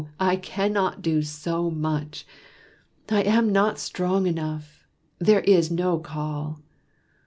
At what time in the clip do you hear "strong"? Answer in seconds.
3.77-4.25